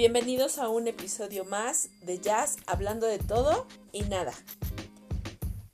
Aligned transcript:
Bienvenidos 0.00 0.56
a 0.56 0.70
un 0.70 0.88
episodio 0.88 1.44
más 1.44 1.90
de 2.00 2.18
Jazz 2.18 2.56
hablando 2.66 3.06
de 3.06 3.18
todo 3.18 3.66
y 3.92 4.00
nada. 4.04 4.32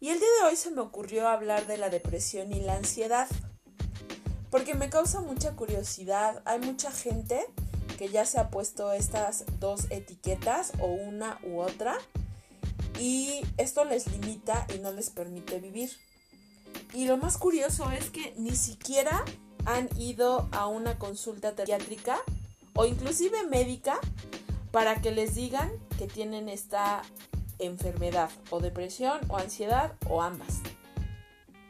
Y 0.01 0.09
el 0.09 0.19
día 0.19 0.27
de 0.41 0.49
hoy 0.49 0.57
se 0.57 0.73
me 0.73 0.81
ocurrió 0.81 1.29
hablar 1.29 1.69
de 1.69 1.77
la 1.77 1.91
depresión 1.91 2.53
y 2.53 2.59
la 2.59 2.75
ansiedad. 2.75 3.29
Porque 4.51 4.75
me 4.75 4.91
causa 4.91 5.21
mucha 5.21 5.53
curiosidad. 5.53 6.43
Hay 6.45 6.59
mucha 6.59 6.91
gente 6.91 7.47
que 7.99 8.09
ya 8.09 8.25
se 8.25 8.41
ha 8.41 8.51
puesto 8.51 8.93
estas 8.93 9.45
dos 9.61 9.83
etiquetas 9.91 10.73
o 10.81 10.87
una 10.87 11.39
u 11.45 11.61
otra. 11.61 11.97
Y 12.99 13.43
esto 13.59 13.85
les 13.85 14.11
limita 14.11 14.67
y 14.75 14.81
no 14.81 14.91
les 14.91 15.09
permite 15.09 15.61
vivir. 15.61 15.93
Y 16.93 17.07
lo 17.07 17.17
más 17.17 17.39
curioso 17.39 17.93
es 17.93 18.11
que 18.11 18.35
ni 18.37 18.57
siquiera 18.57 19.25
han 19.67 19.89
ido 19.97 20.49
a 20.51 20.67
una 20.67 20.99
consulta 20.99 21.53
pediátrica 21.53 22.19
o 22.77 22.87
inclusive 22.87 23.47
médica 23.49 23.99
para 24.71 25.01
que 25.01 25.11
les 25.11 25.35
digan 25.35 25.73
que 25.99 26.07
tienen 26.07 26.49
esta 26.49 27.03
enfermedad 27.59 28.31
o 28.51 28.61
depresión 28.61 29.21
o 29.29 29.39
ansiedad 29.39 29.95
o 30.09 30.23
ambas. 30.23 30.61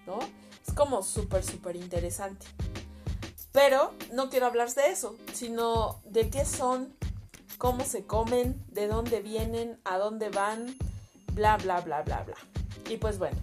¿No? 0.07 0.19
Es 0.67 0.75
como 0.75 1.03
súper, 1.03 1.45
súper 1.45 1.77
interesante. 1.77 2.47
Pero 3.53 3.95
no 4.13 4.29
quiero 4.29 4.47
hablar 4.47 4.73
de 4.75 4.91
eso, 4.91 5.17
sino 5.33 6.03
de 6.05 6.29
qué 6.29 6.45
son, 6.45 6.95
cómo 7.57 7.85
se 7.85 8.05
comen, 8.05 8.63
de 8.69 8.87
dónde 8.87 9.23
vienen, 9.23 9.81
a 9.85 9.97
dónde 9.99 10.29
van, 10.29 10.77
bla, 11.33 11.57
bla, 11.57 11.81
bla, 11.81 12.03
bla, 12.03 12.23
bla. 12.25 12.37
Y 12.91 12.99
pues 12.99 13.19
bueno, 13.19 13.39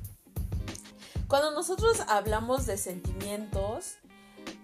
cuando 1.28 1.52
nosotros 1.52 2.02
hablamos 2.08 2.66
de 2.66 2.78
sentimientos, 2.78 3.96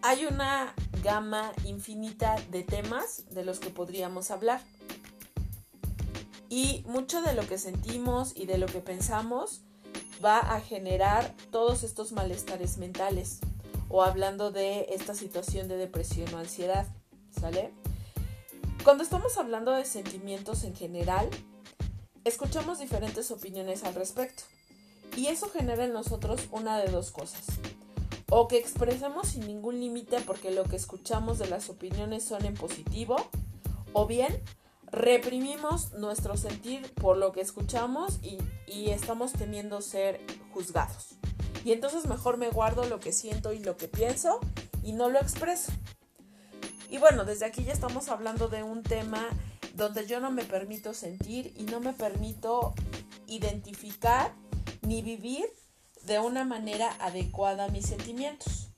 hay 0.02 0.26
una 0.26 0.74
gama 1.04 1.52
infinita 1.66 2.36
de 2.52 2.64
temas 2.64 3.26
de 3.32 3.44
los 3.44 3.60
que 3.60 3.70
podríamos 3.70 4.32
hablar. 4.32 4.62
Y 6.50 6.84
mucho 6.88 7.22
de 7.22 7.34
lo 7.34 7.48
que 7.48 7.58
sentimos 7.58 8.34
y 8.36 8.46
de 8.46 8.58
lo 8.58 8.66
que 8.66 8.80
pensamos 8.80 9.62
va 10.24 10.40
a 10.40 10.62
generar 10.62 11.36
todos 11.52 11.84
estos 11.84 12.12
malestares 12.12 12.78
mentales 12.78 13.40
o 13.88 14.04
hablando 14.04 14.52
de 14.52 14.88
esta 14.90 15.16
situación 15.16 15.68
de 15.68 15.78
depresión 15.78 16.34
o 16.34 16.38
ansiedad, 16.38 16.88
¿sale? 17.40 17.72
Cuando 18.84 19.04
estamos 19.04 19.38
hablando 19.38 19.72
de 19.72 19.86
sentimientos 19.86 20.64
en 20.64 20.76
general, 20.76 21.30
escuchamos 22.24 22.80
diferentes 22.80 23.30
opiniones 23.32 23.84
al 23.84 23.96
respecto 23.96 24.44
y 25.16 25.28
eso 25.28 25.50
genera 25.50 25.86
en 25.86 25.94
nosotros 25.94 26.48
una 26.52 26.78
de 26.80 26.92
dos 26.92 27.12
cosas 27.12 27.46
o 28.30 28.48
que 28.48 28.58
expresemos 28.58 29.30
sin 29.30 29.48
ningún 29.48 29.80
límite 29.80 30.22
porque 30.22 30.52
lo 30.52 30.64
que 30.64 30.76
escuchamos 30.76 31.40
de 31.40 31.48
las 31.48 31.70
opiniones 31.70 32.24
son 32.24 32.46
en 32.46 32.54
positivo, 32.54 33.18
o 33.94 34.06
bien 34.06 34.42
reprimimos 34.92 35.94
nuestro 35.94 36.38
sentir 36.38 36.92
por 36.94 37.18
lo 37.18 37.32
que 37.32 37.42
escuchamos 37.42 38.20
y, 38.22 38.40
estamos 38.90 39.34
temiendo 39.34 39.82
ser 39.82 40.20
juzgados. 40.54 41.16
Y 41.64 41.74
entonces 41.74 42.08
mejor 42.08 42.38
me 42.38 42.50
guardo 42.50 42.86
lo 42.86 43.00
que 43.00 43.12
siento 43.12 43.52
y 43.54 43.60
lo 43.60 43.78
que 43.78 43.88
pienso 43.88 44.40
y 44.84 44.94
no 44.94 45.10
lo 45.10 45.20
expreso. 45.20 45.72
Y 46.90 46.98
bueno, 46.98 47.24
desde 47.24 47.46
aquí 47.46 47.64
ya 47.64 47.74
estamos 47.74 48.10
hablando 48.10 48.48
de 48.48 48.64
un 48.64 48.82
tema 48.82 49.28
donde 49.76 50.08
yo 50.08 50.20
no 50.20 50.32
me 50.32 50.44
permito 50.44 50.94
sentir 50.94 51.54
y 51.56 51.64
no 51.64 51.80
me 51.80 51.94
permito 51.94 52.74
identificar 53.28 54.34
ni 54.82 55.02
vivir 55.02 55.46
de 56.06 56.20
una 56.20 56.46
manera 56.46 56.96
adecuada 57.00 57.66
a 57.66 57.70
mis 57.70 57.86
sentimientos. 57.86 58.70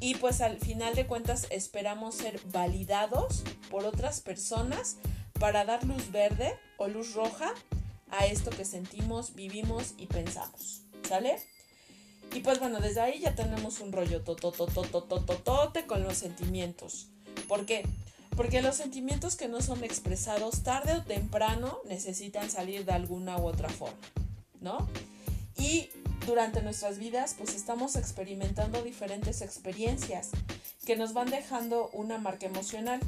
Y 0.00 0.14
pues 0.14 0.40
al 0.40 0.58
final 0.58 0.94
de 0.94 1.06
cuentas 1.06 1.46
esperamos 1.50 2.14
ser 2.14 2.40
validados 2.46 3.42
por 3.70 3.84
otras 3.84 4.20
personas 4.20 4.96
para 5.38 5.64
dar 5.64 5.84
luz 5.84 6.10
verde 6.10 6.58
o 6.78 6.88
luz 6.88 7.14
roja 7.14 7.52
a 8.10 8.26
esto 8.26 8.50
que 8.50 8.64
sentimos, 8.64 9.34
vivimos 9.34 9.94
y 9.98 10.06
pensamos. 10.06 10.82
¿Sale? 11.06 11.38
Y 12.32 12.40
pues 12.40 12.60
bueno, 12.60 12.80
desde 12.80 13.00
ahí 13.00 13.20
ya 13.20 13.34
tenemos 13.34 13.80
un 13.80 13.92
rollo 13.92 14.22
tototototototote 14.22 15.86
con 15.86 16.02
los 16.02 16.16
sentimientos. 16.16 17.08
¿Por 17.48 17.66
qué? 17.66 17.84
Porque 18.36 18.62
los 18.62 18.76
sentimientos 18.76 19.36
que 19.36 19.48
no 19.48 19.60
son 19.60 19.82
expresados 19.82 20.62
tarde 20.62 20.94
o 20.94 21.02
temprano 21.02 21.80
necesitan 21.86 22.48
salir 22.50 22.84
de 22.84 22.92
alguna 22.92 23.36
u 23.38 23.46
otra 23.46 23.68
forma, 23.68 23.98
¿no? 24.60 24.88
Durante 26.30 26.62
nuestras 26.62 26.98
vidas 26.98 27.34
pues 27.36 27.56
estamos 27.56 27.96
experimentando 27.96 28.84
diferentes 28.84 29.42
experiencias 29.42 30.30
que 30.86 30.94
nos 30.94 31.12
van 31.12 31.28
dejando 31.28 31.90
una 31.92 32.18
marca 32.18 32.46
emocional. 32.46 33.00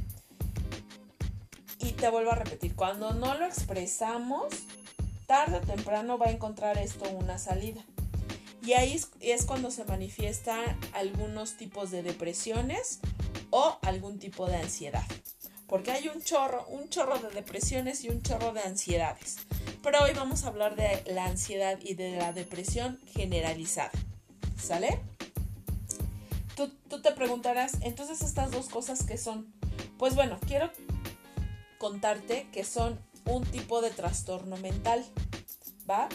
Y 1.78 1.93
te 1.93 2.09
vuelvo 2.09 2.33
a 2.33 2.34
repetir, 2.34 2.75
cuando 2.75 3.15
no 3.15 3.37
lo 3.37 3.47
expresamos, 3.47 4.53
tarde 5.28 5.59
o 5.59 5.60
temprano 5.60 6.19
va 6.19 6.27
a 6.27 6.31
encontrar 6.33 6.78
esto 6.78 7.09
una 7.10 7.38
salida. 7.38 7.84
Y 8.66 8.72
ahí 8.72 9.00
es, 9.21 9.44
cuando 9.44 9.71
se 9.71 9.84
manifiestan 9.84 10.77
algunos 10.93 11.56
tipos 11.56 11.93
de 11.93 12.03
depresiones 12.03 12.99
o 13.50 13.78
algún 13.83 14.19
tipo 14.19 14.49
de 14.49 14.56
ansiedad. 14.56 15.04
Porque 15.72 15.91
hay 15.91 16.09
un 16.09 16.21
chorro, 16.22 16.66
un 16.69 16.91
chorro 16.91 17.19
de 17.19 17.31
depresiones 17.31 18.05
y 18.05 18.10
un 18.10 18.21
chorro 18.21 18.53
de 18.53 18.60
ansiedades 18.60 19.38
pero 19.83 20.05
hoy 20.05 20.12
vamos 20.15 20.44
a 20.44 20.49
hablar 20.49 20.77
de 20.77 21.03
la 21.12 21.27
ansiedad 21.27 21.78
y 21.83 21.94
de 21.94 22.16
la 22.16 22.33
depresión 22.33 23.00
generalizada. 23.06 23.91
¿Sale? 24.56 25.00
Tú, 26.55 26.71
te 27.00 27.12
preguntarás, 27.12 27.78
entonces 27.81 28.22
estas 28.22 28.53
dos 28.53 28.69
cosas 28.69 29.03
que 29.03 29.16
son, 29.16 29.53
pues 29.99 30.15
bueno, 30.15 30.38
quiero 30.47 30.71
contarte 31.78 32.47
que 32.53 32.62
son 32.62 33.00
un 33.25 33.44
tipo 33.44 33.81
de 33.81 33.91
trastorno 33.91 34.56
mental, 34.59 35.04
¿va? 35.91 36.09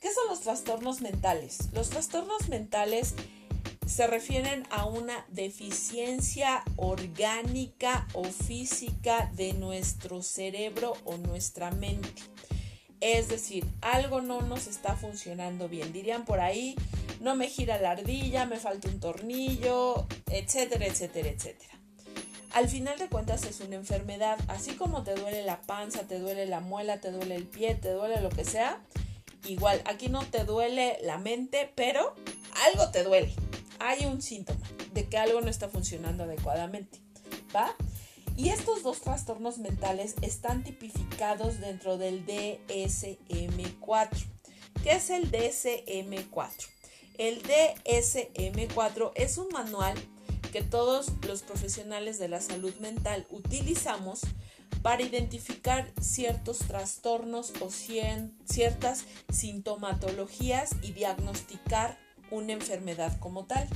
¿Qué 0.00 0.12
son 0.12 0.28
los 0.28 0.40
trastornos 0.40 1.00
mentales? 1.00 1.70
Los 1.72 1.90
trastornos 1.90 2.48
mentales 2.48 3.14
se 3.90 4.06
refieren 4.06 4.66
a 4.70 4.84
una 4.84 5.26
deficiencia 5.28 6.62
orgánica 6.76 8.06
o 8.12 8.22
física 8.22 9.30
de 9.34 9.52
nuestro 9.52 10.22
cerebro 10.22 10.96
o 11.04 11.16
nuestra 11.16 11.72
mente. 11.72 12.22
Es 13.00 13.28
decir, 13.28 13.66
algo 13.80 14.20
no 14.20 14.42
nos 14.42 14.68
está 14.68 14.94
funcionando 14.94 15.68
bien. 15.68 15.92
Dirían 15.92 16.24
por 16.24 16.38
ahí, 16.38 16.76
no 17.20 17.34
me 17.34 17.48
gira 17.48 17.80
la 17.80 17.90
ardilla, 17.90 18.46
me 18.46 18.58
falta 18.58 18.88
un 18.88 19.00
tornillo, 19.00 20.06
etcétera, 20.30 20.86
etcétera, 20.86 21.28
etcétera. 21.28 21.74
Al 22.52 22.68
final 22.68 22.96
de 22.96 23.08
cuentas 23.08 23.44
es 23.44 23.60
una 23.60 23.74
enfermedad, 23.74 24.38
así 24.46 24.74
como 24.74 25.02
te 25.02 25.16
duele 25.16 25.42
la 25.42 25.62
panza, 25.62 26.06
te 26.06 26.20
duele 26.20 26.46
la 26.46 26.60
muela, 26.60 27.00
te 27.00 27.10
duele 27.10 27.34
el 27.34 27.44
pie, 27.44 27.74
te 27.74 27.90
duele 27.90 28.20
lo 28.20 28.30
que 28.30 28.44
sea. 28.44 28.80
Igual, 29.46 29.82
aquí 29.84 30.08
no 30.08 30.24
te 30.24 30.44
duele 30.44 30.98
la 31.02 31.18
mente, 31.18 31.72
pero 31.74 32.14
algo 32.66 32.90
te 32.92 33.02
duele. 33.02 33.34
Hay 33.80 34.06
un 34.06 34.22
síntoma 34.22 34.60
de 34.94 35.08
que 35.08 35.18
algo 35.18 35.40
no 35.40 35.48
está 35.48 35.68
funcionando 35.68 36.24
adecuadamente. 36.24 37.00
¿Va? 37.54 37.74
Y 38.36 38.50
estos 38.50 38.82
dos 38.82 39.00
trastornos 39.00 39.58
mentales 39.58 40.14
están 40.22 40.62
tipificados 40.62 41.60
dentro 41.60 41.98
del 41.98 42.24
DSM4. 42.24 44.26
¿Qué 44.82 44.92
es 44.92 45.10
el 45.10 45.30
DSM4? 45.30 46.66
El 47.18 47.42
DSM4 47.42 49.12
es 49.14 49.36
un 49.36 49.48
manual 49.48 49.94
que 50.52 50.62
todos 50.62 51.12
los 51.26 51.42
profesionales 51.42 52.18
de 52.18 52.28
la 52.28 52.40
salud 52.40 52.74
mental 52.76 53.26
utilizamos 53.30 54.22
para 54.82 55.02
identificar 55.02 55.92
ciertos 56.00 56.60
trastornos 56.60 57.52
o 57.60 57.70
ciertas 57.70 59.04
sintomatologías 59.30 60.70
y 60.82 60.92
diagnosticar 60.92 61.98
una 62.30 62.52
enfermedad 62.52 63.18
como 63.18 63.44
tal. 63.44 63.68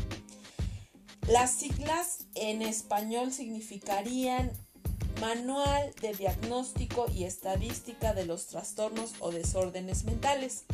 Las 1.28 1.52
siglas 1.52 2.26
en 2.34 2.62
español 2.62 3.32
significarían 3.32 4.52
Manual 5.20 5.94
de 6.02 6.12
Diagnóstico 6.12 7.06
y 7.10 7.24
Estadística 7.24 8.12
de 8.12 8.26
los 8.26 8.46
Trastornos 8.48 9.14
o 9.20 9.30
Desórdenes 9.30 10.04
Mentales 10.04 10.64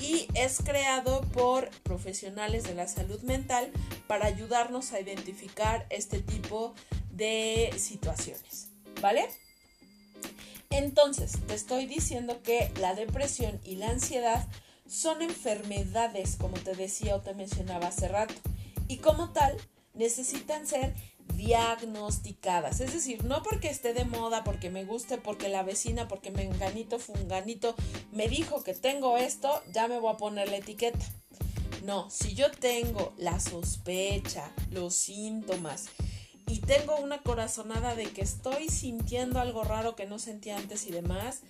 y 0.00 0.28
es 0.34 0.58
creado 0.64 1.22
por 1.32 1.70
profesionales 1.82 2.64
de 2.64 2.74
la 2.74 2.86
salud 2.86 3.20
mental 3.22 3.70
para 4.06 4.26
ayudarnos 4.26 4.92
a 4.92 5.00
identificar 5.00 5.86
este 5.90 6.20
tipo 6.20 6.74
de 7.10 7.74
situaciones, 7.76 8.68
¿vale? 9.00 9.28
Entonces, 10.70 11.32
te 11.46 11.54
estoy 11.54 11.86
diciendo 11.86 12.42
que 12.42 12.70
la 12.80 12.94
depresión 12.94 13.60
y 13.64 13.76
la 13.76 13.88
ansiedad 13.88 14.46
son 14.88 15.22
enfermedades, 15.22 16.36
como 16.36 16.56
te 16.56 16.74
decía 16.74 17.14
o 17.14 17.20
te 17.20 17.34
mencionaba 17.34 17.88
hace 17.88 18.08
rato, 18.08 18.34
y 18.88 18.98
como 18.98 19.32
tal, 19.32 19.56
necesitan 19.94 20.66
ser 20.66 20.94
diagnosticadas. 21.34 22.80
Es 22.80 22.92
decir, 22.92 23.24
no 23.24 23.42
porque 23.42 23.68
esté 23.68 23.92
de 23.92 24.04
moda, 24.04 24.44
porque 24.44 24.70
me 24.70 24.84
guste, 24.84 25.18
porque 25.18 25.48
la 25.48 25.62
vecina, 25.62 26.08
porque 26.08 26.30
me 26.30 26.44
enganito, 26.44 26.98
funganito 26.98 27.74
me 28.12 28.28
dijo 28.28 28.64
que 28.64 28.74
tengo 28.74 29.18
esto, 29.18 29.62
ya 29.72 29.88
me 29.88 29.98
voy 29.98 30.14
a 30.14 30.16
poner 30.16 30.48
la 30.48 30.56
etiqueta. 30.56 31.04
No, 31.84 32.10
si 32.10 32.34
yo 32.34 32.50
tengo 32.50 33.12
la 33.18 33.38
sospecha, 33.40 34.50
los 34.70 34.94
síntomas 34.94 35.86
y 36.48 36.60
tengo 36.60 36.96
una 36.96 37.18
corazonada 37.18 37.94
de 37.94 38.06
que 38.06 38.22
estoy 38.22 38.68
sintiendo 38.68 39.38
algo 39.38 39.64
raro 39.64 39.94
que 39.94 40.06
no 40.06 40.18
sentía 40.18 40.56
antes 40.56 40.86
y 40.86 40.90
demás, 40.90 41.42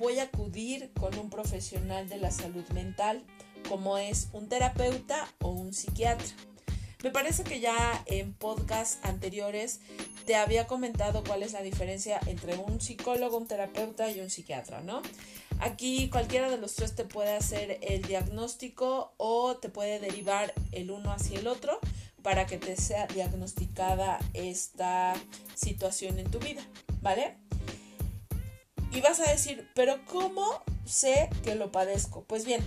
voy 0.00 0.18
a 0.18 0.24
acudir 0.24 0.90
con 0.98 1.16
un 1.18 1.28
profesional 1.28 2.08
de 2.08 2.16
la 2.16 2.30
salud 2.30 2.66
mental, 2.70 3.22
como 3.68 3.98
es 3.98 4.28
un 4.32 4.48
terapeuta 4.48 5.28
o 5.42 5.50
un 5.50 5.74
psiquiatra. 5.74 6.26
Me 7.04 7.10
parece 7.10 7.44
que 7.44 7.60
ya 7.60 8.02
en 8.06 8.32
podcasts 8.32 8.98
anteriores 9.02 9.80
te 10.24 10.36
había 10.36 10.66
comentado 10.66 11.22
cuál 11.22 11.42
es 11.42 11.52
la 11.52 11.62
diferencia 11.62 12.18
entre 12.26 12.56
un 12.56 12.80
psicólogo, 12.80 13.36
un 13.36 13.46
terapeuta 13.46 14.10
y 14.10 14.20
un 14.20 14.30
psiquiatra, 14.30 14.80
¿no? 14.80 15.02
Aquí 15.60 16.08
cualquiera 16.08 16.50
de 16.50 16.56
los 16.56 16.74
tres 16.74 16.94
te 16.94 17.04
puede 17.04 17.32
hacer 17.32 17.78
el 17.82 18.02
diagnóstico 18.02 19.12
o 19.18 19.56
te 19.56 19.68
puede 19.68 19.98
derivar 19.98 20.54
el 20.72 20.90
uno 20.90 21.12
hacia 21.12 21.38
el 21.38 21.46
otro 21.46 21.78
para 22.22 22.46
que 22.46 22.56
te 22.56 22.76
sea 22.76 23.06
diagnosticada 23.06 24.18
esta 24.32 25.14
situación 25.54 26.18
en 26.18 26.30
tu 26.30 26.38
vida, 26.38 26.62
¿vale? 27.02 27.36
Y 28.92 29.00
vas 29.00 29.20
a 29.20 29.30
decir, 29.30 29.68
pero 29.74 30.04
¿cómo 30.06 30.62
sé 30.84 31.30
que 31.44 31.54
lo 31.54 31.70
padezco? 31.70 32.24
Pues 32.26 32.44
bien, 32.44 32.60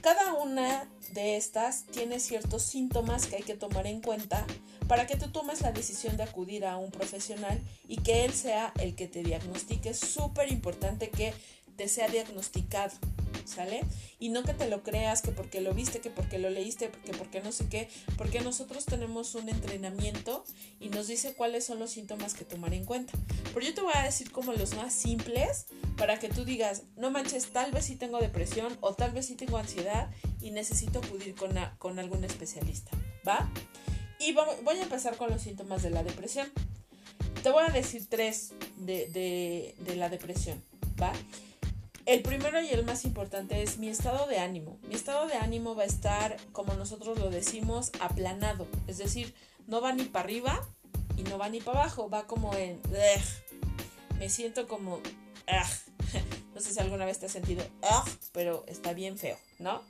cada 0.00 0.32
una 0.34 0.88
de 1.12 1.36
estas 1.36 1.84
tiene 1.84 2.20
ciertos 2.20 2.62
síntomas 2.62 3.26
que 3.26 3.36
hay 3.36 3.42
que 3.42 3.54
tomar 3.54 3.86
en 3.86 4.00
cuenta 4.00 4.46
para 4.88 5.06
que 5.06 5.16
tú 5.16 5.28
tomes 5.30 5.60
la 5.60 5.72
decisión 5.72 6.16
de 6.16 6.22
acudir 6.22 6.64
a 6.64 6.76
un 6.76 6.90
profesional 6.90 7.60
y 7.86 7.98
que 7.98 8.24
él 8.24 8.32
sea 8.32 8.72
el 8.80 8.96
que 8.96 9.06
te 9.06 9.22
diagnostique. 9.22 9.90
Es 9.90 10.00
súper 10.00 10.50
importante 10.50 11.10
que 11.10 11.34
te 11.80 11.88
sea 11.88 12.08
diagnosticado, 12.08 12.92
¿sale? 13.46 13.80
Y 14.18 14.28
no 14.28 14.42
que 14.42 14.52
te 14.52 14.68
lo 14.68 14.82
creas, 14.82 15.22
que 15.22 15.30
porque 15.32 15.62
lo 15.62 15.72
viste, 15.72 16.00
que 16.00 16.10
porque 16.10 16.38
lo 16.38 16.50
leíste, 16.50 16.90
que 17.06 17.12
porque 17.12 17.40
no 17.40 17.52
sé 17.52 17.70
qué, 17.70 17.88
porque 18.18 18.42
nosotros 18.42 18.84
tenemos 18.84 19.34
un 19.34 19.48
entrenamiento 19.48 20.44
y 20.78 20.90
nos 20.90 21.06
dice 21.06 21.32
cuáles 21.32 21.64
son 21.64 21.78
los 21.78 21.92
síntomas 21.92 22.34
que 22.34 22.44
tomar 22.44 22.74
en 22.74 22.84
cuenta. 22.84 23.14
Pero 23.54 23.64
yo 23.64 23.72
te 23.72 23.80
voy 23.80 23.94
a 23.94 24.02
decir 24.02 24.30
como 24.30 24.52
los 24.52 24.76
más 24.76 24.92
simples 24.92 25.68
para 25.96 26.18
que 26.18 26.28
tú 26.28 26.44
digas, 26.44 26.82
no 26.96 27.10
manches, 27.10 27.46
tal 27.46 27.72
vez 27.72 27.86
sí 27.86 27.96
tengo 27.96 28.18
depresión 28.18 28.76
o 28.82 28.92
tal 28.92 29.12
vez 29.12 29.28
sí 29.28 29.34
tengo 29.34 29.56
ansiedad 29.56 30.10
y 30.42 30.50
necesito 30.50 30.98
acudir 30.98 31.34
con, 31.34 31.58
con 31.78 31.98
algún 31.98 32.22
especialista, 32.24 32.90
¿va? 33.26 33.50
Y 34.18 34.34
voy 34.34 34.76
a 34.76 34.82
empezar 34.82 35.16
con 35.16 35.30
los 35.30 35.40
síntomas 35.40 35.82
de 35.82 35.88
la 35.88 36.02
depresión. 36.02 36.52
Te 37.42 37.48
voy 37.48 37.64
a 37.66 37.72
decir 37.72 38.06
tres 38.06 38.52
de, 38.76 39.06
de, 39.06 39.74
de 39.78 39.96
la 39.96 40.10
depresión, 40.10 40.62
¿va? 41.00 41.14
El 42.10 42.22
primero 42.22 42.60
y 42.60 42.68
el 42.70 42.84
más 42.84 43.04
importante 43.04 43.62
es 43.62 43.78
mi 43.78 43.88
estado 43.88 44.26
de 44.26 44.40
ánimo. 44.40 44.80
Mi 44.88 44.96
estado 44.96 45.28
de 45.28 45.34
ánimo 45.34 45.76
va 45.76 45.84
a 45.84 45.86
estar, 45.86 46.36
como 46.50 46.74
nosotros 46.74 47.16
lo 47.20 47.30
decimos, 47.30 47.92
aplanado. 48.00 48.66
Es 48.88 48.98
decir, 48.98 49.32
no 49.68 49.80
va 49.80 49.92
ni 49.92 50.02
para 50.06 50.24
arriba 50.24 50.68
y 51.16 51.22
no 51.22 51.38
va 51.38 51.48
ni 51.48 51.60
para 51.60 51.82
abajo. 51.82 52.10
Va 52.10 52.26
como 52.26 52.52
en... 52.54 52.80
Me 54.18 54.28
siento 54.28 54.66
como... 54.66 54.98
No 56.52 56.60
sé 56.60 56.74
si 56.74 56.80
alguna 56.80 57.04
vez 57.04 57.20
te 57.20 57.26
has 57.26 57.32
sentido... 57.32 57.64
Pero 58.32 58.64
está 58.66 58.92
bien 58.92 59.16
feo, 59.16 59.38
¿no? 59.60 59.80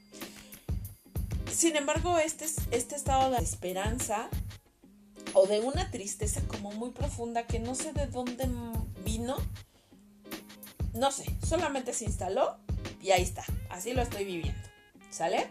Sin 1.51 1.75
embargo, 1.75 2.19
este, 2.19 2.45
este 2.71 2.97
estado 2.97 3.31
de 3.31 3.39
esperanza 3.39 4.29
o 5.33 5.47
de 5.47 5.61
una 5.61 5.91
tristeza 5.91 6.43
como 6.43 6.71
muy 6.73 6.91
profunda 6.91 7.47
que 7.47 7.61
no 7.61 7.75
sé 7.75 7.95
de 7.95 8.09
dónde 8.09 8.47
vino, 9.07 9.39
no 10.95 11.11
sé, 11.11 11.25
solamente 11.47 11.93
se 11.93 12.05
instaló 12.05 12.59
y 13.01 13.11
ahí 13.11 13.23
está, 13.23 13.45
así 13.69 13.93
lo 13.93 14.03
estoy 14.03 14.25
viviendo, 14.25 14.61
¿sale? 15.11 15.47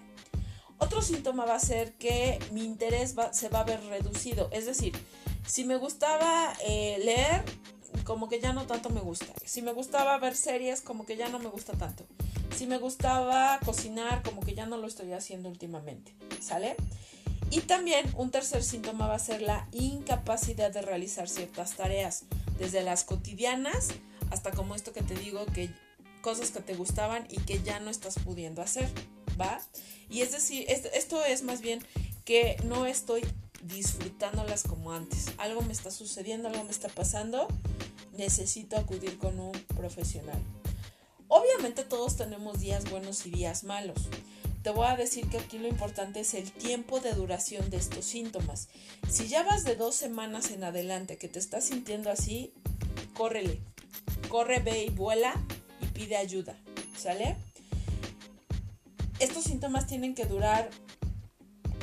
Otro 0.77 1.01
síntoma 1.01 1.45
va 1.45 1.55
a 1.55 1.59
ser 1.59 1.93
que 1.93 2.39
mi 2.51 2.63
interés 2.63 3.15
se 3.31 3.49
va 3.49 3.59
a 3.59 3.63
ver 3.65 3.83
reducido, 3.85 4.49
es 4.51 4.65
decir, 4.65 4.93
si 5.45 5.65
me 5.65 5.75
gustaba 5.75 6.53
eh, 6.63 6.99
leer, 7.03 7.43
como 8.03 8.29
que 8.29 8.39
ya 8.39 8.53
no 8.53 8.65
tanto 8.65 8.89
me 8.89 9.01
gusta. 9.01 9.27
Si 9.45 9.61
me 9.61 9.71
gustaba 9.73 10.17
ver 10.17 10.35
series, 10.35 10.81
como 10.81 11.05
que 11.05 11.17
ya 11.17 11.29
no 11.29 11.39
me 11.39 11.49
gusta 11.49 11.73
tanto. 11.73 12.05
Si 12.55 12.65
me 12.65 12.77
gustaba 12.77 13.59
cocinar, 13.65 14.21
como 14.23 14.41
que 14.41 14.55
ya 14.55 14.65
no 14.65 14.77
lo 14.77 14.87
estoy 14.87 15.13
haciendo 15.13 15.49
últimamente, 15.49 16.15
¿sale? 16.41 16.75
Y 17.51 17.61
también 17.61 18.05
un 18.15 18.31
tercer 18.31 18.63
síntoma 18.63 19.07
va 19.07 19.15
a 19.15 19.19
ser 19.19 19.41
la 19.41 19.67
incapacidad 19.71 20.71
de 20.71 20.81
realizar 20.81 21.27
ciertas 21.27 21.75
tareas, 21.75 22.23
desde 22.57 22.83
las 22.83 23.03
cotidianas 23.03 23.89
hasta 24.31 24.51
como 24.51 24.75
esto 24.75 24.93
que 24.93 25.01
te 25.01 25.15
digo, 25.15 25.45
que 25.47 25.69
cosas 26.21 26.51
que 26.51 26.59
te 26.59 26.75
gustaban 26.75 27.27
y 27.29 27.37
que 27.37 27.61
ya 27.61 27.79
no 27.79 27.89
estás 27.89 28.15
pudiendo 28.19 28.61
hacer, 28.61 28.89
¿va? 29.39 29.61
Y 30.09 30.21
es 30.21 30.31
decir, 30.31 30.65
esto 30.67 31.23
es 31.23 31.43
más 31.43 31.61
bien 31.61 31.79
que 32.25 32.57
no 32.63 32.85
estoy 32.85 33.21
disfrutándolas 33.63 34.63
como 34.63 34.91
antes. 34.91 35.27
Algo 35.37 35.61
me 35.61 35.73
está 35.73 35.91
sucediendo, 35.91 36.47
algo 36.47 36.63
me 36.63 36.71
está 36.71 36.89
pasando, 36.89 37.47
necesito 38.17 38.77
acudir 38.77 39.17
con 39.17 39.39
un 39.39 39.51
profesional. 39.75 40.41
Obviamente 41.27 41.83
todos 41.83 42.17
tenemos 42.17 42.59
días 42.59 42.89
buenos 42.89 43.25
y 43.25 43.31
días 43.31 43.63
malos. 43.63 44.09
Te 44.63 44.71
voy 44.71 44.87
a 44.87 44.97
decir 44.97 45.29
que 45.29 45.37
aquí 45.37 45.57
lo 45.57 45.67
importante 45.67 46.19
es 46.19 46.33
el 46.33 46.51
tiempo 46.51 46.99
de 46.99 47.13
duración 47.13 47.69
de 47.69 47.77
estos 47.77 48.03
síntomas. 48.03 48.67
Si 49.09 49.27
ya 49.27 49.43
vas 49.43 49.63
de 49.63 49.75
dos 49.75 49.95
semanas 49.95 50.51
en 50.51 50.63
adelante 50.63 51.17
que 51.17 51.29
te 51.29 51.39
estás 51.39 51.65
sintiendo 51.65 52.11
así, 52.11 52.53
córrele, 53.13 53.61
corre, 54.29 54.59
ve 54.59 54.85
y 54.85 54.89
vuela 54.89 55.33
y 55.81 55.85
pide 55.87 56.15
ayuda, 56.15 56.55
¿sale? 56.95 57.35
Estos 59.19 59.43
síntomas 59.43 59.85
tienen 59.87 60.15
que 60.15 60.25
durar 60.25 60.69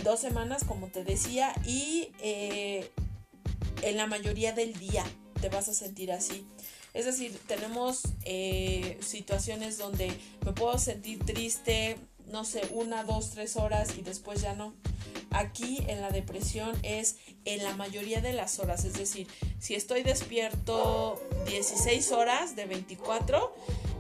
dos 0.02 0.20
semanas, 0.20 0.64
como 0.64 0.86
te 0.86 1.04
decía, 1.04 1.52
y 1.66 2.12
eh, 2.20 2.90
en 3.82 3.96
la 3.98 4.06
mayoría 4.06 4.52
del 4.52 4.72
día 4.74 5.04
te 5.40 5.50
vas 5.50 5.68
a 5.68 5.74
sentir 5.74 6.12
así. 6.12 6.46
Es 6.94 7.04
decir, 7.04 7.38
tenemos 7.46 8.02
eh, 8.24 8.98
situaciones 9.02 9.76
donde 9.76 10.18
me 10.46 10.52
puedo 10.52 10.78
sentir 10.78 11.18
triste, 11.26 11.98
no 12.26 12.44
sé, 12.44 12.62
una, 12.70 13.04
dos, 13.04 13.32
tres 13.32 13.56
horas 13.56 13.98
y 13.98 14.02
después 14.02 14.40
ya 14.40 14.54
no. 14.54 14.74
Aquí 15.30 15.84
en 15.88 16.00
la 16.00 16.10
depresión 16.10 16.76
es 16.82 17.16
en 17.44 17.62
la 17.62 17.76
mayoría 17.76 18.20
de 18.20 18.32
las 18.32 18.58
horas, 18.58 18.84
es 18.84 18.94
decir, 18.94 19.26
si 19.58 19.74
estoy 19.74 20.02
despierto 20.02 21.20
16 21.46 22.12
horas 22.12 22.56
de 22.56 22.66
24, 22.66 23.54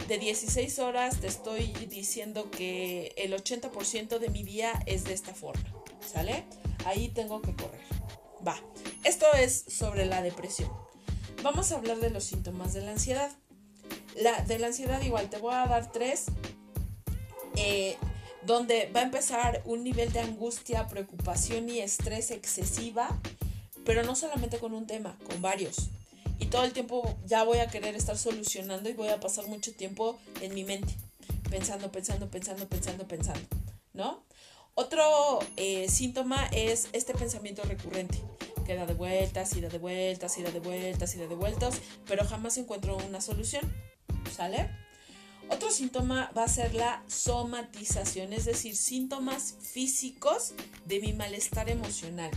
de 0.08 0.18
16 0.18 0.78
horas 0.78 1.20
te 1.20 1.26
estoy 1.26 1.72
diciendo 1.88 2.50
que 2.50 3.12
el 3.16 3.32
80% 3.32 4.18
de 4.18 4.28
mi 4.30 4.44
día 4.44 4.72
es 4.86 5.04
de 5.04 5.14
esta 5.14 5.34
forma, 5.34 5.64
¿sale? 6.00 6.44
Ahí 6.84 7.08
tengo 7.08 7.42
que 7.42 7.54
correr. 7.54 7.80
Va, 8.46 8.56
esto 9.04 9.26
es 9.36 9.64
sobre 9.68 10.06
la 10.06 10.22
depresión. 10.22 10.70
Vamos 11.42 11.72
a 11.72 11.76
hablar 11.76 11.98
de 11.98 12.10
los 12.10 12.24
síntomas 12.24 12.72
de 12.72 12.82
la 12.82 12.92
ansiedad. 12.92 13.30
La, 14.16 14.40
de 14.42 14.58
la 14.58 14.68
ansiedad 14.68 15.02
igual, 15.02 15.28
te 15.28 15.38
voy 15.38 15.54
a 15.54 15.66
dar 15.66 15.90
tres. 15.90 16.26
Eh, 17.56 17.96
donde 18.46 18.90
va 18.94 19.00
a 19.00 19.02
empezar 19.02 19.62
un 19.64 19.82
nivel 19.82 20.12
de 20.12 20.20
angustia, 20.20 20.86
preocupación 20.86 21.68
y 21.68 21.80
estrés 21.80 22.30
excesiva, 22.30 23.08
pero 23.84 24.04
no 24.04 24.14
solamente 24.14 24.58
con 24.58 24.72
un 24.72 24.86
tema, 24.86 25.18
con 25.26 25.42
varios. 25.42 25.88
Y 26.38 26.46
todo 26.46 26.64
el 26.64 26.72
tiempo 26.72 27.16
ya 27.26 27.42
voy 27.44 27.58
a 27.58 27.68
querer 27.68 27.96
estar 27.96 28.16
solucionando 28.16 28.88
y 28.88 28.92
voy 28.92 29.08
a 29.08 29.20
pasar 29.20 29.46
mucho 29.48 29.72
tiempo 29.72 30.18
en 30.40 30.54
mi 30.54 30.64
mente, 30.64 30.94
pensando, 31.50 31.90
pensando, 31.90 32.28
pensando, 32.28 32.68
pensando, 32.68 33.08
pensando, 33.08 33.46
¿no? 33.94 34.22
Otro 34.74 35.38
eh, 35.56 35.88
síntoma 35.88 36.46
es 36.52 36.88
este 36.92 37.14
pensamiento 37.14 37.62
recurrente, 37.62 38.18
que 38.66 38.74
da 38.74 38.84
de 38.86 38.94
vueltas 38.94 39.56
y 39.56 39.60
da 39.60 39.70
de 39.70 39.78
vueltas 39.78 40.36
y 40.38 40.42
da 40.42 40.50
de 40.50 40.60
vueltas 40.60 41.14
y 41.14 41.18
da 41.18 41.26
de 41.26 41.34
vueltas, 41.34 41.80
pero 42.06 42.24
jamás 42.24 42.58
encuentro 42.58 42.96
una 43.08 43.20
solución, 43.20 43.62
¿sale? 44.30 44.68
Otro 45.48 45.70
síntoma 45.70 46.30
va 46.36 46.44
a 46.44 46.48
ser 46.48 46.74
la 46.74 47.02
somatización, 47.06 48.32
es 48.32 48.46
decir, 48.46 48.76
síntomas 48.76 49.54
físicos 49.60 50.54
de 50.86 50.98
mi 50.98 51.12
malestar 51.12 51.70
emocional, 51.70 52.30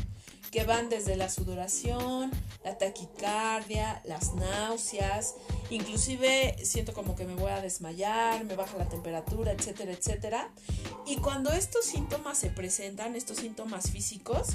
que 0.52 0.64
van 0.64 0.90
desde 0.90 1.16
la 1.16 1.28
sudoración, 1.28 2.32
la 2.64 2.78
taquicardia, 2.78 4.02
las 4.06 4.36
náuseas, 4.36 5.36
inclusive 5.72 6.56
siento 6.64 6.94
como 6.94 7.16
que 7.16 7.26
me 7.26 7.34
voy 7.34 7.52
a 7.52 7.62
desmayar, 7.62 8.46
me 8.46 8.56
baja 8.56 8.78
la 8.78 8.88
temperatura, 8.88 9.54
etcétera, 9.54 9.92
etcétera. 9.92 10.50
Y 11.08 11.18
cuando 11.18 11.52
estos 11.52 11.86
síntomas 11.86 12.38
se 12.38 12.52
presentan, 12.52 13.16
estos 13.16 13.38
síntomas 13.38 13.90
físicos, 13.90 14.50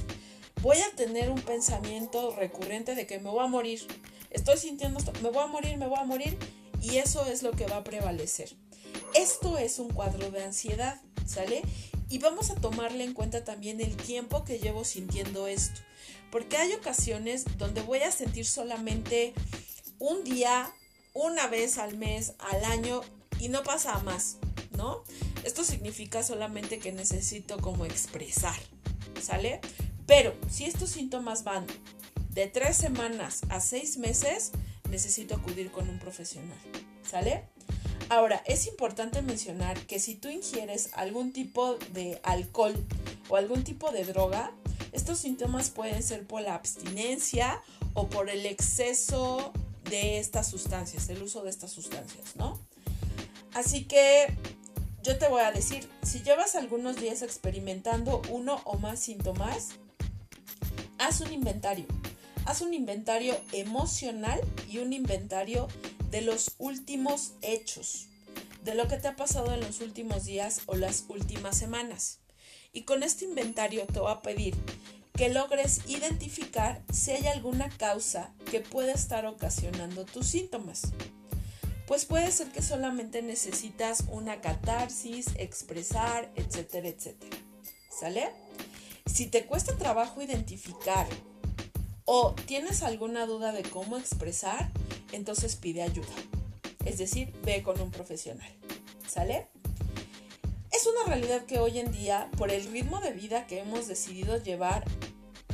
voy 0.62 0.78
a 0.78 0.94
tener 0.94 1.28
un 1.28 1.40
pensamiento 1.40 2.34
recurrente 2.36 2.94
de 2.94 3.06
que 3.06 3.18
me 3.18 3.30
voy 3.30 3.44
a 3.44 3.48
morir. 3.48 3.84
Estoy 4.30 4.58
sintiendo, 4.58 5.00
me 5.22 5.30
voy 5.30 5.42
a 5.42 5.46
morir, 5.48 5.76
me 5.76 5.88
voy 5.88 5.98
a 5.98 6.04
morir 6.04 6.38
y 6.84 6.98
eso 6.98 7.24
es 7.24 7.42
lo 7.42 7.52
que 7.52 7.66
va 7.66 7.78
a 7.78 7.84
prevalecer. 7.84 8.54
Esto 9.14 9.56
es 9.56 9.78
un 9.78 9.88
cuadro 9.88 10.30
de 10.30 10.44
ansiedad, 10.44 11.00
¿sale? 11.26 11.62
Y 12.10 12.18
vamos 12.18 12.50
a 12.50 12.56
tomarle 12.56 13.04
en 13.04 13.14
cuenta 13.14 13.42
también 13.42 13.80
el 13.80 13.96
tiempo 13.96 14.44
que 14.44 14.58
llevo 14.58 14.84
sintiendo 14.84 15.46
esto. 15.46 15.80
Porque 16.30 16.58
hay 16.58 16.74
ocasiones 16.74 17.44
donde 17.56 17.80
voy 17.80 18.00
a 18.00 18.12
sentir 18.12 18.44
solamente 18.44 19.32
un 19.98 20.24
día, 20.24 20.70
una 21.14 21.46
vez 21.46 21.78
al 21.78 21.96
mes, 21.96 22.34
al 22.38 22.64
año 22.64 23.00
y 23.40 23.48
no 23.48 23.62
pasa 23.62 23.98
más, 24.00 24.36
¿no? 24.76 25.04
Esto 25.42 25.64
significa 25.64 26.22
solamente 26.22 26.78
que 26.78 26.92
necesito 26.92 27.58
como 27.58 27.86
expresar, 27.86 28.58
¿sale? 29.22 29.60
Pero 30.06 30.34
si 30.50 30.64
estos 30.64 30.90
síntomas 30.90 31.44
van 31.44 31.66
de 32.30 32.46
tres 32.46 32.76
semanas 32.76 33.40
a 33.48 33.60
seis 33.60 33.96
meses, 33.96 34.52
necesito 34.94 35.34
acudir 35.34 35.72
con 35.72 35.88
un 35.88 35.98
profesional. 35.98 36.56
¿Sale? 37.08 37.42
Ahora, 38.08 38.42
es 38.46 38.68
importante 38.68 39.22
mencionar 39.22 39.76
que 39.86 39.98
si 39.98 40.14
tú 40.14 40.28
ingieres 40.28 40.90
algún 40.92 41.32
tipo 41.32 41.74
de 41.92 42.20
alcohol 42.22 42.74
o 43.28 43.36
algún 43.36 43.64
tipo 43.64 43.90
de 43.90 44.04
droga, 44.04 44.52
estos 44.92 45.18
síntomas 45.18 45.70
pueden 45.70 46.02
ser 46.02 46.24
por 46.24 46.42
la 46.42 46.54
abstinencia 46.54 47.60
o 47.94 48.08
por 48.08 48.30
el 48.30 48.46
exceso 48.46 49.52
de 49.90 50.18
estas 50.18 50.48
sustancias, 50.48 51.08
el 51.08 51.22
uso 51.22 51.42
de 51.42 51.50
estas 51.50 51.72
sustancias, 51.72 52.36
¿no? 52.36 52.60
Así 53.52 53.84
que 53.84 54.32
yo 55.02 55.18
te 55.18 55.28
voy 55.28 55.42
a 55.42 55.50
decir, 55.50 55.88
si 56.02 56.22
llevas 56.22 56.54
algunos 56.54 56.96
días 56.96 57.22
experimentando 57.22 58.22
uno 58.30 58.60
o 58.64 58.78
más 58.78 59.00
síntomas, 59.00 59.70
haz 60.98 61.20
un 61.20 61.32
inventario. 61.32 61.86
Haz 62.46 62.60
un 62.60 62.74
inventario 62.74 63.34
emocional 63.52 64.38
y 64.68 64.78
un 64.78 64.92
inventario 64.92 65.66
de 66.10 66.20
los 66.20 66.54
últimos 66.58 67.32
hechos, 67.40 68.08
de 68.64 68.74
lo 68.74 68.86
que 68.86 68.98
te 68.98 69.08
ha 69.08 69.16
pasado 69.16 69.54
en 69.54 69.60
los 69.60 69.80
últimos 69.80 70.26
días 70.26 70.60
o 70.66 70.74
las 70.74 71.06
últimas 71.08 71.56
semanas. 71.56 72.18
Y 72.74 72.82
con 72.82 73.02
este 73.02 73.24
inventario 73.24 73.86
te 73.86 73.98
voy 73.98 74.12
a 74.12 74.20
pedir 74.20 74.54
que 75.14 75.30
logres 75.30 75.80
identificar 75.88 76.82
si 76.92 77.12
hay 77.12 77.28
alguna 77.28 77.70
causa 77.70 78.34
que 78.50 78.60
pueda 78.60 78.92
estar 78.92 79.24
ocasionando 79.24 80.04
tus 80.04 80.26
síntomas. 80.26 80.82
Pues 81.86 82.04
puede 82.04 82.30
ser 82.30 82.48
que 82.48 82.60
solamente 82.60 83.22
necesitas 83.22 84.04
una 84.08 84.42
catarsis, 84.42 85.28
expresar, 85.36 86.30
etcétera, 86.34 86.88
etcétera. 86.88 87.36
¿Sale? 87.88 88.28
Si 89.06 89.26
te 89.28 89.46
cuesta 89.46 89.76
trabajo 89.78 90.20
identificar 90.20 91.06
o 92.04 92.34
tienes 92.46 92.82
alguna 92.82 93.26
duda 93.26 93.52
de 93.52 93.62
cómo 93.62 93.96
expresar, 93.96 94.70
entonces 95.12 95.56
pide 95.56 95.82
ayuda. 95.82 96.14
Es 96.84 96.98
decir, 96.98 97.32
ve 97.44 97.62
con 97.62 97.80
un 97.80 97.90
profesional. 97.90 98.50
¿Sale? 99.08 99.48
Es 100.72 100.86
una 100.86 101.04
realidad 101.06 101.44
que 101.46 101.60
hoy 101.60 101.78
en 101.78 101.92
día, 101.92 102.28
por 102.36 102.50
el 102.50 102.64
ritmo 102.70 103.00
de 103.00 103.12
vida 103.12 103.46
que 103.46 103.60
hemos 103.60 103.86
decidido 103.86 104.42
llevar, 104.42 104.84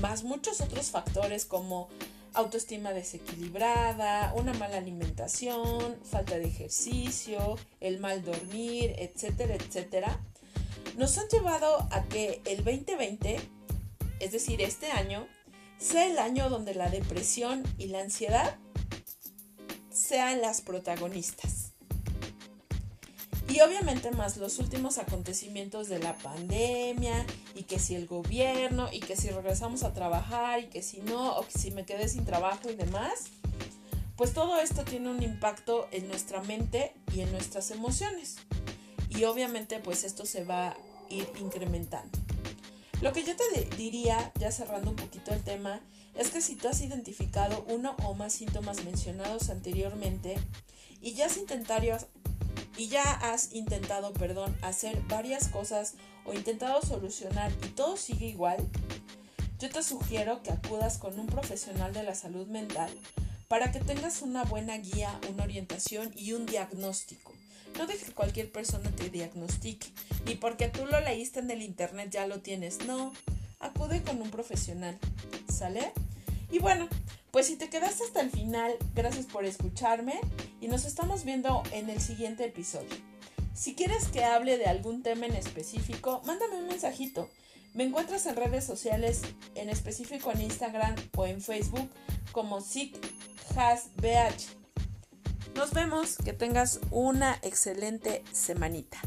más 0.00 0.24
muchos 0.24 0.60
otros 0.60 0.90
factores 0.90 1.44
como 1.44 1.88
autoestima 2.32 2.92
desequilibrada, 2.92 4.32
una 4.34 4.54
mala 4.54 4.78
alimentación, 4.78 5.98
falta 6.04 6.38
de 6.38 6.46
ejercicio, 6.46 7.58
el 7.80 7.98
mal 8.00 8.24
dormir, 8.24 8.94
etcétera, 8.98 9.56
etcétera, 9.56 10.20
nos 10.96 11.18
han 11.18 11.28
llevado 11.28 11.86
a 11.90 12.04
que 12.04 12.40
el 12.46 12.64
2020, 12.64 13.40
es 14.20 14.32
decir, 14.32 14.62
este 14.62 14.90
año, 14.90 15.26
sea 15.80 16.06
el 16.06 16.18
año 16.18 16.50
donde 16.50 16.74
la 16.74 16.90
depresión 16.90 17.62
y 17.78 17.86
la 17.86 18.00
ansiedad 18.00 18.56
sean 19.90 20.40
las 20.40 20.60
protagonistas. 20.60 21.72
Y 23.48 23.60
obviamente 23.62 24.12
más 24.12 24.36
los 24.36 24.60
últimos 24.60 24.98
acontecimientos 24.98 25.88
de 25.88 25.98
la 25.98 26.16
pandemia 26.18 27.26
y 27.56 27.64
que 27.64 27.80
si 27.80 27.96
el 27.96 28.06
gobierno 28.06 28.88
y 28.92 29.00
que 29.00 29.16
si 29.16 29.28
regresamos 29.30 29.82
a 29.82 29.92
trabajar 29.92 30.60
y 30.60 30.66
que 30.66 30.82
si 30.82 31.00
no 31.00 31.36
o 31.36 31.44
que 31.44 31.58
si 31.58 31.72
me 31.72 31.84
quedé 31.84 32.08
sin 32.08 32.24
trabajo 32.24 32.70
y 32.70 32.76
demás, 32.76 33.24
pues 34.14 34.34
todo 34.34 34.60
esto 34.60 34.84
tiene 34.84 35.10
un 35.10 35.22
impacto 35.22 35.88
en 35.90 36.06
nuestra 36.06 36.42
mente 36.42 36.92
y 37.12 37.22
en 37.22 37.32
nuestras 37.32 37.72
emociones. 37.72 38.36
Y 39.08 39.24
obviamente 39.24 39.80
pues 39.80 40.04
esto 40.04 40.26
se 40.26 40.44
va 40.44 40.68
a 40.68 40.76
ir 41.08 41.28
incrementando. 41.40 42.18
Lo 43.00 43.12
que 43.14 43.24
yo 43.24 43.34
te 43.34 43.64
diría, 43.76 44.30
ya 44.38 44.52
cerrando 44.52 44.90
un 44.90 44.96
poquito 44.96 45.32
el 45.32 45.42
tema, 45.42 45.80
es 46.14 46.30
que 46.30 46.42
si 46.42 46.54
tú 46.54 46.68
has 46.68 46.82
identificado 46.82 47.64
uno 47.68 47.96
o 48.04 48.14
más 48.14 48.34
síntomas 48.34 48.84
mencionados 48.84 49.48
anteriormente 49.48 50.36
y 51.00 51.14
ya 51.14 51.26
has 51.26 51.38
intentado 53.52 54.12
hacer 54.60 55.00
varias 55.08 55.48
cosas 55.48 55.94
o 56.26 56.34
intentado 56.34 56.82
solucionar 56.82 57.50
y 57.64 57.68
todo 57.68 57.96
sigue 57.96 58.26
igual, 58.26 58.58
yo 59.58 59.70
te 59.70 59.82
sugiero 59.82 60.42
que 60.42 60.52
acudas 60.52 60.98
con 60.98 61.18
un 61.18 61.26
profesional 61.26 61.94
de 61.94 62.02
la 62.02 62.14
salud 62.14 62.48
mental 62.48 62.90
para 63.48 63.72
que 63.72 63.80
tengas 63.80 64.20
una 64.20 64.44
buena 64.44 64.76
guía, 64.76 65.18
una 65.30 65.44
orientación 65.44 66.12
y 66.16 66.34
un 66.34 66.44
diagnóstico. 66.44 67.29
No 67.80 67.86
dejes 67.86 68.08
que 68.08 68.12
cualquier 68.12 68.52
persona 68.52 68.94
te 68.94 69.08
diagnostique, 69.08 69.86
ni 70.26 70.34
porque 70.34 70.68
tú 70.68 70.84
lo 70.84 71.00
leíste 71.00 71.40
en 71.40 71.50
el 71.50 71.62
internet 71.62 72.10
ya 72.10 72.26
lo 72.26 72.40
tienes. 72.40 72.84
No, 72.84 73.10
acude 73.58 74.02
con 74.02 74.20
un 74.20 74.30
profesional. 74.30 74.98
¿Sale? 75.50 75.90
Y 76.52 76.58
bueno, 76.58 76.88
pues 77.30 77.46
si 77.46 77.56
te 77.56 77.70
quedaste 77.70 78.04
hasta 78.04 78.20
el 78.20 78.30
final, 78.30 78.76
gracias 78.94 79.24
por 79.24 79.46
escucharme 79.46 80.20
y 80.60 80.68
nos 80.68 80.84
estamos 80.84 81.24
viendo 81.24 81.62
en 81.72 81.88
el 81.88 82.02
siguiente 82.02 82.44
episodio. 82.44 82.94
Si 83.54 83.74
quieres 83.74 84.08
que 84.08 84.24
hable 84.24 84.58
de 84.58 84.66
algún 84.66 85.02
tema 85.02 85.24
en 85.24 85.34
específico, 85.34 86.20
mándame 86.26 86.56
un 86.56 86.68
mensajito. 86.68 87.30
Me 87.72 87.84
encuentras 87.84 88.26
en 88.26 88.36
redes 88.36 88.64
sociales, 88.64 89.22
en 89.54 89.70
específico 89.70 90.30
en 90.32 90.42
Instagram 90.42 90.96
o 91.16 91.24
en 91.24 91.40
Facebook 91.40 91.88
como 92.30 92.60
SICHASBH. 92.60 94.59
Nos 95.54 95.72
vemos, 95.72 96.16
que 96.24 96.32
tengas 96.32 96.80
una 96.90 97.38
excelente 97.42 98.22
semanita. 98.32 98.98